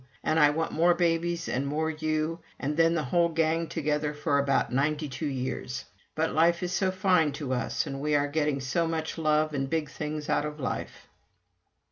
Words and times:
And 0.23 0.39
I 0.39 0.49
want 0.49 0.71
more 0.71 0.95
babies 0.95 1.47
and 1.47 1.67
more 1.67 1.91
you, 1.91 2.39
and 2.59 2.75
then 2.75 2.95
the 2.95 3.03
whole 3.03 3.29
gang 3.29 3.67
together 3.67 4.15
for 4.15 4.39
about 4.39 4.71
ninety 4.73 5.07
two 5.07 5.27
years. 5.27 5.85
But 6.15 6.33
life 6.33 6.63
is 6.63 6.71
so 6.71 6.89
fine 6.89 7.33
to 7.33 7.53
us 7.53 7.85
and 7.85 8.01
we 8.01 8.15
are 8.15 8.27
getting 8.27 8.61
so 8.61 8.87
much 8.87 9.19
love 9.19 9.53
and 9.53 9.69
big 9.69 9.91
things 9.91 10.27
out 10.27 10.43
of 10.43 10.59
life!" 10.59 11.07